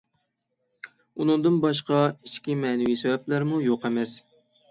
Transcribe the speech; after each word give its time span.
ئۇندىن 1.17 1.59
باشقا، 1.65 1.99
ئىچكى 2.27 2.57
مەنىۋى 2.63 2.97
سەۋەبلەرمۇ 3.05 3.63
يوق 3.67 3.89
ئەمەس. 3.91 4.15